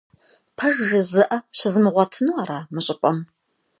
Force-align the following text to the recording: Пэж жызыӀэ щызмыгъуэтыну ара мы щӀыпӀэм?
Пэж 0.57 0.75
жызыӀэ 0.87 1.37
щызмыгъуэтыну 1.57 2.39
ара 2.41 2.59
мы 2.73 2.79
щӀыпӀэм? 2.85 3.17